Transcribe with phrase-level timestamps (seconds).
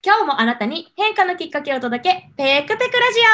[0.00, 3.24] 今日もあなたに変化のきっかけを届け、ペクペクラジオ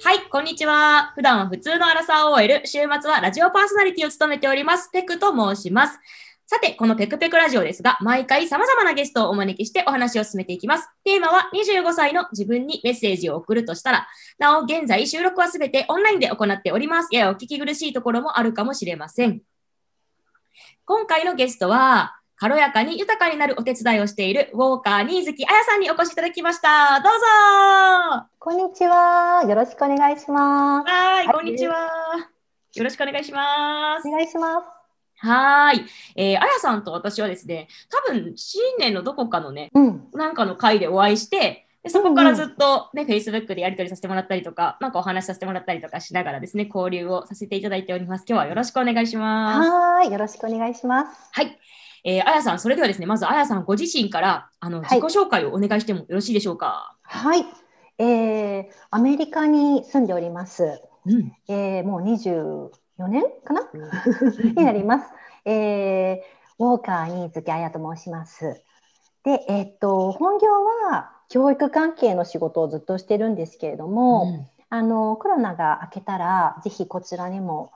[0.00, 1.10] はい、こんにちは。
[1.16, 5.98] 普段は普通のアラサー OL、週末はラジオパーソナリティを務めております、ペクと申します。
[6.46, 10.88] さて、このペクペクラジオですが、毎回様々なゲストをお招きしてお話を進めていきます。
[11.02, 14.06] テーマは25歳の自分にメッセージを送るとしたら、
[14.38, 17.08] なお、現在収録はすべてオンラインで行っております。
[17.10, 19.40] ややお聞き苦しいところもあるかもしれません。
[20.84, 27.00] 今回のゲストは、軽やかに豊かになるお手伝いをしているウォーカー新月彩さんにお越しいただきました。
[27.00, 29.44] どうぞこんにちは。
[29.48, 30.90] よろしくお願いします。
[30.90, 31.88] はい、こんにちは。
[32.74, 34.08] よろしくお願いします。
[34.08, 34.66] お願いします。
[35.26, 35.86] はい。
[36.16, 48.24] えー、あやさんと私はですね、多分、新年のどこかのね、うん、なんかの会でお会いして、でそこからずっとね、うんうん、Facebook でやり取りさせてもらったりとか、なんかお話しさせてもらったりとかしながらですね、交流をさせていただいております。
[48.26, 49.70] 今日はよろしくお願いします。
[49.70, 51.28] はい、よろしくお願いします。
[51.30, 51.58] はい。
[52.02, 56.96] えー、あやさん、それではですね、まずあやさんご自身からあの自己紹介をお願いしてもよろしいでしょうか？
[57.02, 57.44] はい。
[57.98, 60.80] えー、アメリカに住んでおります。
[61.06, 62.70] うん、えー、もう24
[63.08, 63.68] 年かな、
[64.56, 65.06] になります。
[65.44, 66.18] えー、
[66.58, 68.62] ウォーカーに月あやと申します。
[69.22, 70.48] で、えー、っと、本業
[70.90, 77.70] は教育関係の仕事をずっとしてるんですけれども、うん、あのコロナが明けたらぜひこちらにも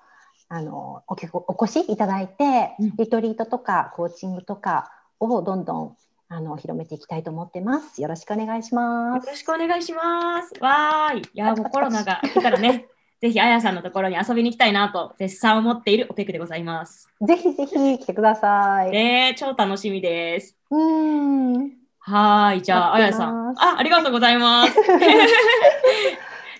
[0.48, 1.16] あのお
[1.48, 5.96] お越しいただいて、うん、リトリートとかコーチングとかをどんどん
[6.30, 8.02] あの広めていきたいと思ってます。
[8.02, 9.24] よろしくお願いします。
[9.24, 10.52] よろしくお願いします。
[10.60, 11.20] わーい。
[11.20, 12.86] いやもうコロナが明けたらね。
[13.20, 17.08] ぜひあやさんのところに遊びに行きたいなと絶賛思っているおペクでございます。
[17.20, 18.94] ぜひぜひ来てください。
[18.94, 20.56] えー、超楽しみです。
[20.70, 21.87] うん。
[22.08, 23.50] はい、じゃあ、あやさん。
[23.58, 24.72] あ、ありがとうございます。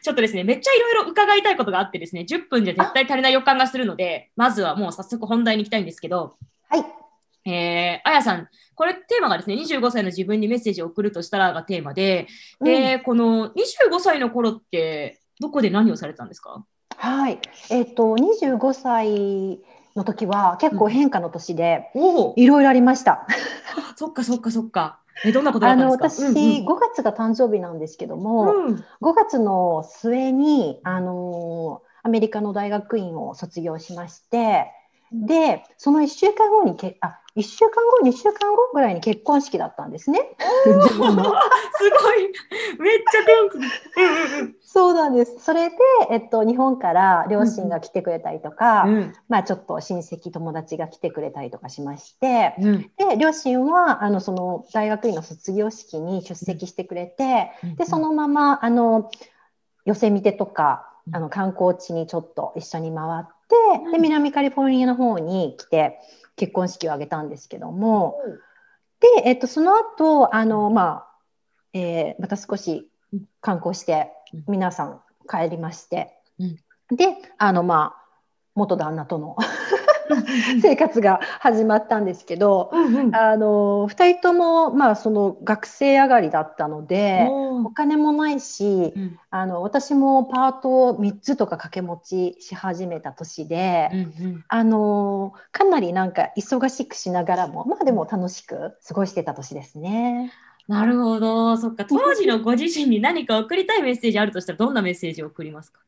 [0.02, 6.36] ちょっとですね、めっちゃいろいろ伺いたいことがあってですね、10分じゃ絶対足りない予感がするので、まずはもう早速本題に行きたいんですけど、
[6.68, 6.84] はい。
[7.50, 12.26] えー、あやさん、これテーマがですね、25歳の自分にメッセージを送るとしたらがテーマで、
[12.60, 16.62] で、うん、この25歳の頃って、どこで何をされたんですか？
[16.94, 17.38] はい。
[17.70, 19.60] えっ、ー、と、25歳
[19.96, 21.90] の時は結構変化の年で、
[22.36, 23.26] いろいろありました。
[23.96, 25.00] そっかそっかそっか。
[25.24, 34.66] えどんなことあの私、うんうん、5月が誕生日なんですけども、うん、5月の末にあのアメリカの大学院を卒業しまして
[35.12, 37.70] でその1週間後にけあ1週間
[38.02, 40.20] 後2週間後ぐらいに結婚式だったんですね。
[40.64, 41.08] すごい。
[42.80, 45.38] めっちゃ天気そうなんです。
[45.38, 45.76] それで、
[46.10, 59.10] えっと、日本から両親が来てくれたりとか、うん、まあ、ちょっと親戚友達が来てくれたりとかしまして、うん、で両親はあのその大学院の卒業式に出席してくれて、うん、でそのままあの
[59.84, 63.24] 寄せ見てとかあの観光地にちょっと一緒に回っ
[63.84, 66.00] て、で南カリフォルニアの方に来て。
[66.38, 71.08] 結婚式を挙げたんですけども、うん、で、えっと、その後あのまあ、
[71.74, 72.90] えー、また少し
[73.40, 74.10] 観光して
[74.46, 76.44] 皆さん帰りまして、う
[76.94, 78.08] ん、であのまあ
[78.54, 79.36] 元旦那との
[80.62, 100.32] 生活が始まったんですけど、うんうん、あの2人とも、まあ、その学生上がりだったのでお金もないし、うん、あの私もパートを3つとか掛け持ちし始めた年で、うんうん、あのかなりなんか忙しくしながらもまあでも楽しく過ごしてた年ですね。
[100.68, 101.86] なるほど、そっか。
[101.86, 105.80] 当時のご自身に何か送りたいメッセージあるとしたらどんなメッセージを送りますか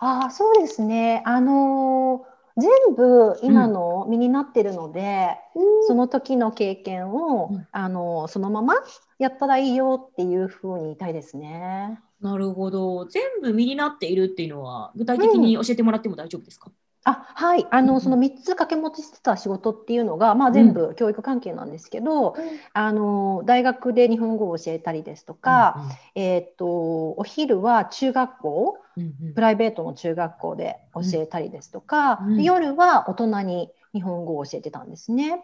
[0.00, 2.24] あそうですねあの
[2.56, 8.74] 全部今の身になってるので、うん、その時の経験を、うん、あのそのまま
[9.18, 12.00] やったらいいよっていうふうに言いたいですね。
[12.20, 13.06] なるほど。
[13.06, 16.70] 全部身になっているっていうのは具体的に教えてもらっても大丈夫ですか、
[17.04, 17.66] あはい。
[17.70, 22.34] あの、うん、その3つ掛け持ちしてた仕事っていうのが、まあ、全部教育関係なんですけど、うん、
[22.74, 35.42] あの大学で日本語を教えたりですとか、うんうん、えー、っとお昼は中学校、うんうん、プライベートの中学校で教えたりですとか、うん、夜は大人に日本語を教えてたんですね。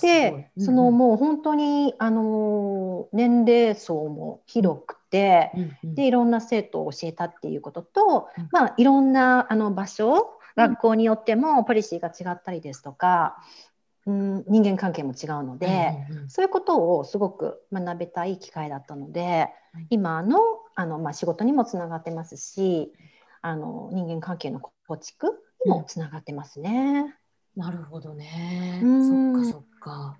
[0.00, 13.38] で、うんうん、そのもう本当にあの年齢層も広くて、うんうん、でいろんな生徒を教えたっていうことと、まあ、いろんなあの場所学校によってもポリシーが違ったりですとか、
[14.06, 19.48] うん、人間関係も違うので、うんうん、そういうことをすごく学べたい機会だったので、
[19.90, 20.38] 今の
[20.74, 22.92] あの、まあ、仕事にもつながってますし
[23.42, 25.28] あの人間関係の構築
[25.64, 27.14] にもつながってますね。
[27.56, 28.80] なるほどね。
[28.82, 30.18] そっかそっか。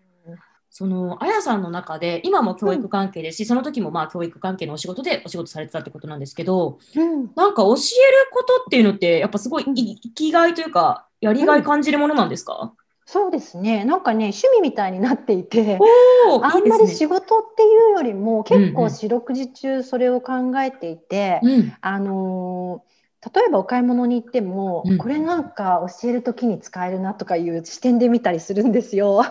[0.77, 7.79] そのあやさんの中で今も教育関係ですし、うん、その時もまあ教育関係のお仕事でお仕事されてたってことなんですけど、うん、なんか教える
[8.33, 12.75] ことっていうのってやっぱすごい生きがいというかやりがい感じるものなんですか、
[13.07, 13.85] そうですね。
[13.85, 15.79] なんかね、趣味みたいになっていて、
[16.43, 21.51] あんまり仕事っていうよりも、結構四六時中それを考えていて、うん。
[21.51, 22.83] うん、あの
[23.35, 29.23] 例えばお買い物に行っても、うん、これなんか教える時に使えるなとかいう視点で見たりするんですよ。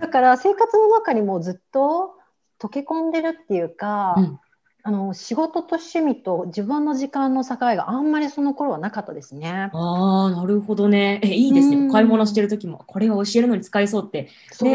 [0.00, 2.14] だから生活の中にもずっと
[2.60, 4.40] 溶け込んでるっていうか、うん、
[4.84, 9.70] あの仕事と趣味と自分の時間の境があんまりその頃はなかったですね。
[9.72, 11.20] ああ、なるほどね。
[11.22, 11.88] え、いいですね。
[11.90, 14.66] 買い物してる時も、これを教えるのに使えそうって、ね、そ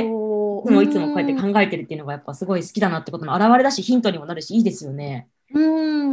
[0.66, 0.84] う。
[0.84, 5.28] いつもこうやって考えてるっていうのがやっぱすごい好きだなってことの表れだし、ヒントにもなるし、いいですよね。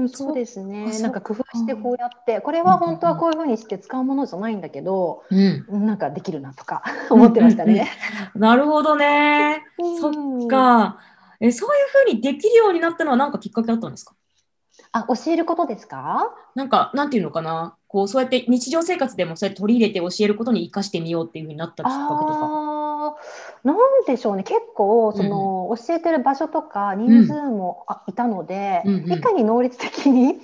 [0.05, 1.01] うん、そうですね。
[1.01, 5.35] なんか工夫してこうやって、これは本当はこういうふうにして使うものじゃないんだけど、う
[5.79, 7.89] ん、なんかできるなとか 思ってましたね。
[8.35, 9.63] なるほどね。
[10.01, 10.99] そっか。
[11.41, 11.73] え、そうい
[12.07, 14.15] うふうにできるようになったのは何かきっかけあったんですか？
[14.93, 16.33] あ、教えることですか？
[16.55, 17.77] なんか、なんていうのかな？
[17.89, 22.74] こう、そうやって日常生活でもそうやって取り入れて教えることに生かしてみようっていうふうになったきっかけとか。
[23.63, 23.77] なん
[24.07, 24.43] でしょうね。
[24.43, 30.41] 結構、その、うん、教えてる場所とか人数も、いたので、うんうん、いかに能率的に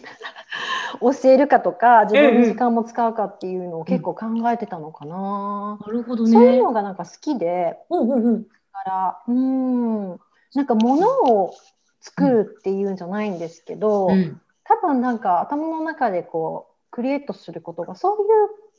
[1.00, 5.78] 教えるかとか、自分の時間も使うかっていうのを結構考えてたのかな。
[5.80, 6.32] なるほどね。
[6.32, 8.48] そういうのがなんか好きで、うんうんうん、だ
[8.84, 10.08] から、うん、
[10.54, 11.54] なんか物を
[12.00, 18.26] 作るっていうんじゃないんですけど、うん、多分なんか頭の中でこうクリエイトすることがそういう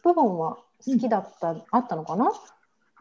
[0.03, 2.31] 部分は好きだった、うん、あったのかな？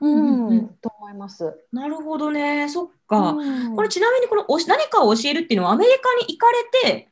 [0.01, 1.59] うん、うん、と思います。
[1.73, 3.37] なるほどね、そっか。
[3.77, 7.09] これちなみにこのおし何かを教えるっていうのはアメリカに行かれて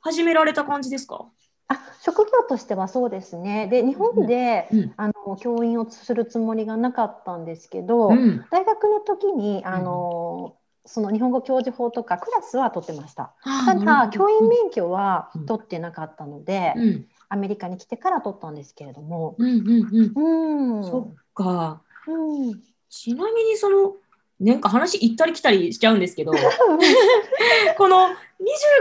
[0.00, 1.26] 始められた感じですか、
[1.68, 3.66] あ職業としてはそうですね。
[3.68, 10.54] で日本で、うん、あの教員をするつもりがなかったんですけど、うん、大学の時にあの、
[10.84, 13.34] うん、その日本語教授法とかクラスは取ってました。
[13.66, 16.74] ただ教員免許は取ってなかったので、
[17.28, 19.36] アメリカに来てから取ったんですけれども。
[19.38, 20.84] うんうんうん。
[20.84, 21.82] そっか。
[22.08, 23.94] うん、ちなみにその
[24.40, 26.32] なんか話行ったり来たりしちゃうんですけど
[27.76, 28.12] この25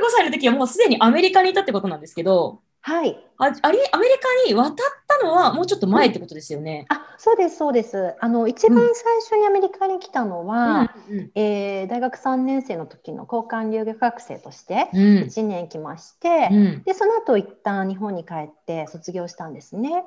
[0.09, 3.19] 歳の時はもうすでにアメリカにいたってことなんですけどはい。
[3.37, 4.13] ああれアメリ
[4.47, 4.75] カに渡っ
[5.07, 6.87] たのはもうちょっと前ってことですよね。
[6.89, 8.15] うん、あそうですそうです。
[8.21, 20.05] あの一番最初にアメリカに来たのは、うん、えー、大学3年生の時の交換留学生として1年来まして、うん、でその後一旦日本に帰って卒業したんですね。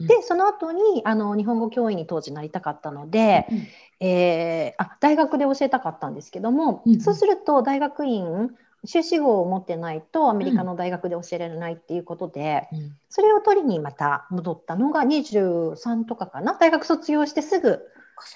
[0.00, 8.52] でその後にあの日本語教員に当時なりたかったので、うん、えー、あ大学で教えたかったんですけども、うん、そうすると大学院
[8.84, 16.54] 修士号を持ってないとアメリカの大学で教えられないっていうことで、うん、それを取りにまた戻ったのが23とかかな。
[16.54, 17.80] 大学卒業してすぐ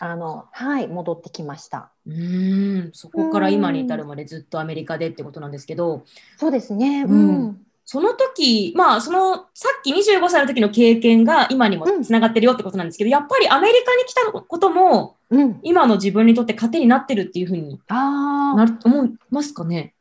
[0.00, 1.90] あのはい戻ってきました。
[2.06, 2.90] うん。
[2.92, 6.04] そこから今に至るまでずっとアメリカでってことなんですけど。
[6.36, 15.16] そうですね、うん、うん、その時まあそのさっき25歳の時の経験が今にもつながってるよってことなんですけど、やっぱりアメリカに来たことも、
[15.62, 19.95] 今の自分にとって糧になってるっていうふうになると思いますかね？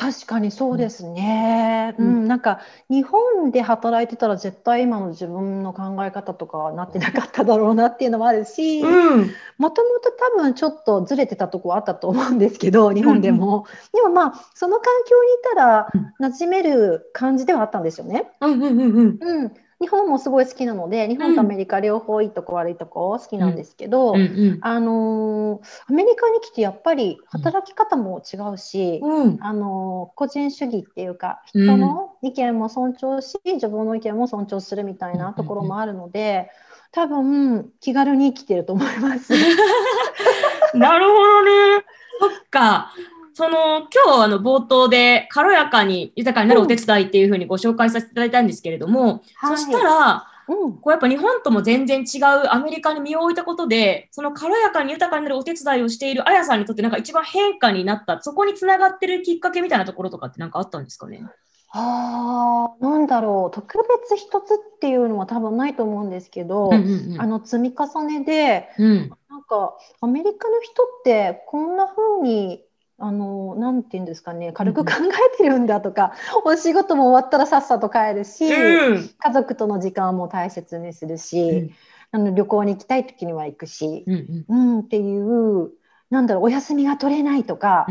[0.00, 1.94] 確かにそうですね。
[1.98, 13.66] うん、うん、なんか日本で働いてたら絶対今の自分の考え方とかはなってなかっただろうなっていうのもあるし、もともと多分ちょっとずれてたとこあったと思うんですけど、日本でも。
[13.92, 15.88] うん、でもまあその環境にいたら
[16.18, 18.30] 馴染める感じではあったんですよね。
[18.40, 19.52] うんうんうんうん。
[19.80, 36.50] うん日本もすごい好きなので日本とアメリカ両方いいとこ悪いとこ好きなんですけど、うんうんうん、あのー、アメリカに来てやっぱり働き方も違うし、うん、あのー、個人主義っていうか人の意見も尊重し、自分の意見も尊重するみたいなところもあるので。
[36.92, 39.32] 多分気軽に生きてると思います。
[40.74, 41.84] なるほどね。
[42.18, 42.92] そっか。
[43.40, 61.24] その今日あの冒頭で軽やかに豊かになるお手伝いっていうふうにご紹介させていただいたんですけれども、そしたら、うん、こうやっぱ日本とも全然違うアメリカに身を置いたことで、その軽やかに豊かになるお手伝いをしているあやさんにとってなんか一番変化になった、そこにつながってるきっかけみたいなところとかって何かあったんですかね？
[61.72, 72.62] ああ、なんだろう、特別一つっていうのは多分ないと思うんですけど、うんうんうん、あの積み重ねで、うん、なんかアメリカの人ってこんな風に
[73.00, 74.92] あの、なんて言うんですかね、軽く考
[75.34, 76.12] えてるんだとか、
[76.44, 81.70] お仕事も終わったらさっさと帰るし、うん、家族との時間も大切にするし、うん、
[82.12, 85.70] あの旅行に行きたい時には行くし、うん、うん、っていう、
[86.10, 87.86] なんだろう、お休みが取れないとか、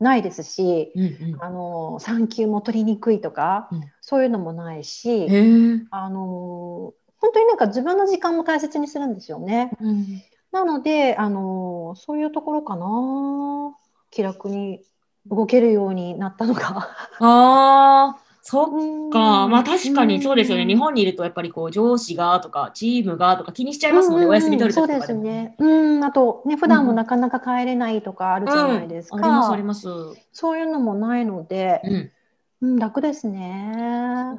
[0.00, 5.28] ないですし、うんうん、あの産休も取りにくいとか、そういうのもないし、
[5.90, 9.70] あの本当になんか自分の時間も大切にするんですよね。
[10.50, 13.76] なので、あのそういうところかな。
[14.10, 14.82] 気楽に
[15.26, 16.90] 動けるようになったのか。
[17.20, 20.66] ああ、そっか、まあ確かにそうですよね。
[20.66, 25.54] 日本にいるとやっぱりこう上司がとかチームがとか気にしちゃいますもんね、お休み取るとかそうですね。
[25.58, 29.16] うん、あとね、普段もなかなか帰れないとかあるじゃないですか。
[29.16, 29.88] ありますあります。
[30.32, 31.82] そういうのもないので、
[32.60, 34.38] うん、楽ですね。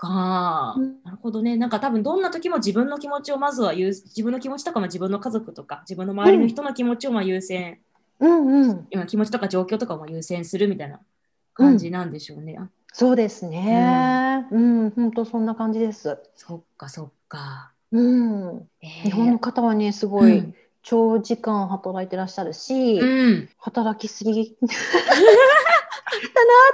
[0.00, 1.56] か、なるほどね。
[1.58, 7.80] なんか多分どんな時も自分の気持ちをまずは優自分の気持ちとかも自分の家族とか自分の周りの人の気持ちをまあ優先、
[8.20, 11.00] うんうん、今気持ちとか状況とかも優先するみたいな
[11.54, 12.56] 感じなんでしょうね。
[12.58, 14.46] うんそうですね。
[14.50, 16.18] うん、本、当、そんな感じです。
[16.34, 17.72] そっか、そっか。
[17.92, 18.68] うん。
[18.82, 24.56] えー、日本の方はね、すごい長時間働いてらっしゃるし、うん、働きすぎ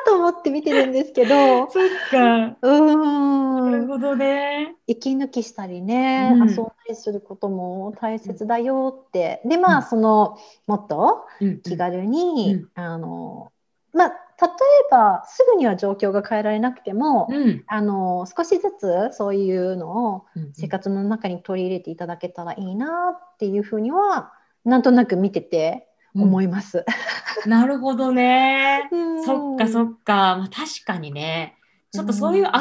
[0.07, 1.71] と思って見てるんですけど。
[1.71, 2.57] そっか。
[2.62, 3.71] うん。
[3.73, 4.76] なるほどね。
[4.87, 9.43] 息抜きしたりね、うん、遊んだりすることも大切だよって。
[9.45, 11.26] で、まあ、その、もっと
[11.64, 13.52] 気軽に、あの、
[13.93, 14.52] まあ、例え
[14.90, 24.35] ばすぐには状況が変えられなくても、うん、あの少しずつそういうのを生活の中に取り入れていただけたらいいなっていうふうには
[24.66, 25.88] なんとなく見てて
[26.23, 26.85] 思います。
[27.44, 28.88] うん、なるほどね。
[29.25, 31.56] そっかそっか、まあ、確かにね。
[31.92, 32.52] ちょっとそういう遊び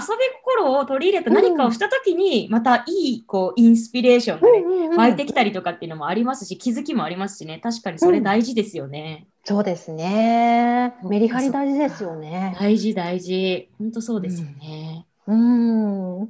[0.43, 4.50] 心を取り入れて何かをした時に、またいいこうインスピレーションが
[4.89, 9.27] ね、湧いてきたりとかっていうのもありますし、気づきもありますしね、確かにそれ大事ですよね。
[9.43, 10.95] そうですね。
[11.03, 12.55] メリハリ大事ですよね。
[12.59, 13.69] 大事大事。
[13.77, 15.05] 本当そうですよね。
[15.27, 16.29] うん。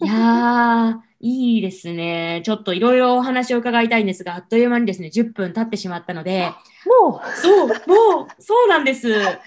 [0.00, 2.42] いやいいですね。
[2.44, 6.50] ちょっといろいろお話を伺いたいんですが、あっという間にですね、10分経ってしまったので、
[6.86, 9.12] もうそう、もう、そうなんです。
[9.12, 9.40] 早い。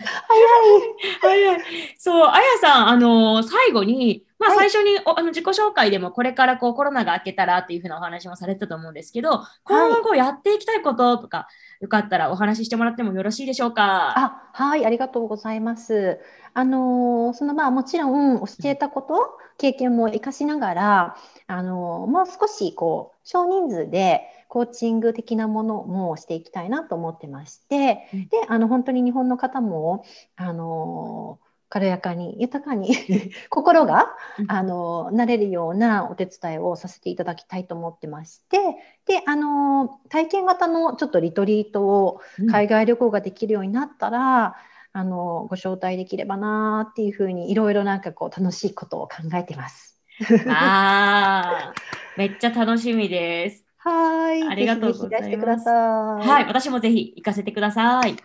[1.21, 1.61] 早い。
[1.97, 11.48] そう、あやさん、あの最後に、まあ、最初に、はい、あの自己紹介でもこれからこうコロナが明けたらっていうふうなお話もされてたと思うんですけど、今後やっていきたいこととか、
[11.81, 14.17] よかったらお話ししてもらってもよろしいでしょうか？
[14.17, 16.19] あはい、ありがとうございます。
[16.53, 21.17] あのそのまあもちろん教えたこと、経験も生かしながら、
[21.48, 30.05] あのもう少しこう少人数でコーチング的なものもしていきたいなと思ってまして、であの本当に日本の方も
[30.38, 32.95] あの軽やかに豊かに
[33.49, 34.15] 心が
[34.47, 38.57] あのなれるようなお手伝いをさせていただきたいと思ってまして
[39.05, 44.55] であの体験型のちょっとリトリートを海外旅行ができるようになったら、
[44.95, 50.01] うん、あのご招待できればなっていうふうにいろいろなんかこう楽しいことを考えてます。
[50.49, 51.73] あ
[52.17, 53.63] めっちゃ楽しみです。
[53.77, 54.43] はい。
[54.43, 55.69] ありがとうございます。
[55.69, 58.15] はい、私もぜひ行かせてください。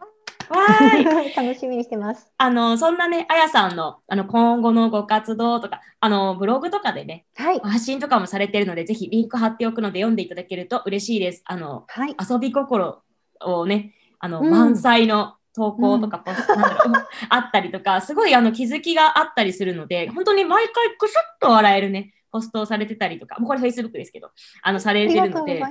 [0.49, 1.35] はい。
[1.35, 2.31] 楽しみにしてます。
[2.37, 11.43] あの、そんなね、あやさんの、あの、今後のご活動とか、あの、ブログとかでね、はい、発信とかもされてるので、ぜひリンク貼っておくので読んでいただけると嬉しいです。
[11.45, 13.03] あの、はい、遊び心
[13.41, 16.73] をね、あの、うん、満載の投稿とかポスト、なん
[17.31, 24.31] あったりとか、すごいあの気づきがあったりするので、本当に毎回くすっと笑えるね、ポストをされてたりとか、もうこれ Facebook ですけど、
[24.63, 25.63] あの、されてるので、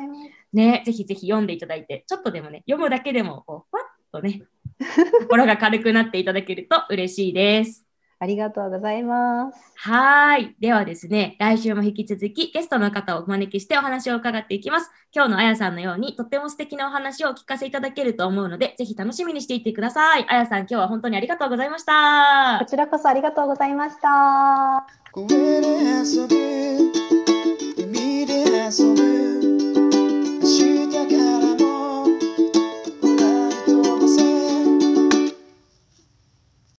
[0.54, 4.44] ね、ぜひぜひ読んでいただいて、ちょっとでもね、読むだけでも、こう、ふわっとね、
[5.22, 7.86] 心が軽くなっていただけると嬉しいです。
[8.24, 9.60] ありがとうございます。
[9.76, 10.56] はい。
[10.62, 14.90] ではですね、来週も引き続きゲストの方をお招きしてお話を伺っていきます。
[15.14, 20.26] 今日のあやさんのようにとっても素敵なお話をお聞かせいただけると思うので、ぜひ楽しみにしていてください。
[20.30, 22.60] あやさん、今日は本当にありがとうございました。
[22.60, 24.88] こちらこそありがとうございました。